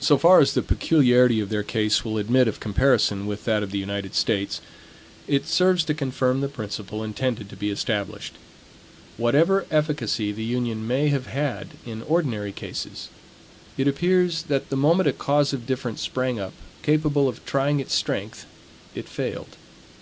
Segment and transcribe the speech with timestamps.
[0.00, 3.70] So far as the peculiarity of their case will admit of comparison with that of
[3.70, 4.60] the United States,
[5.26, 8.34] it serves to confirm the principle intended to be established.
[9.16, 13.08] Whatever efficacy the union may have had in ordinary cases,
[13.78, 16.52] it appears that the moment a cause of difference sprang up,
[16.82, 18.44] capable of trying its strength,
[18.94, 19.56] it failed.